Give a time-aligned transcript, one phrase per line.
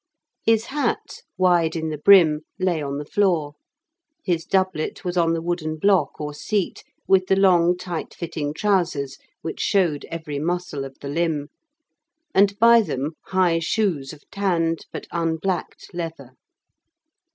[0.43, 3.53] His hat, wide in the brim, lay on the floor;
[4.25, 9.19] his doublet was on the wooden block or seat, with the long tight fitting trousers,
[9.43, 11.49] which showed every muscle of the limb,
[12.33, 16.31] and by them high shoes of tanned but unblacked leather.